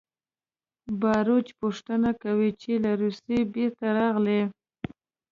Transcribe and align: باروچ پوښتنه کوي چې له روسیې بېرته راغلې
باروچ 1.01 1.47
پوښتنه 1.61 2.09
کوي 2.23 2.49
چې 2.61 2.71
له 2.83 2.91
روسیې 3.01 3.39
بېرته 3.53 3.85
راغلې 3.99 4.41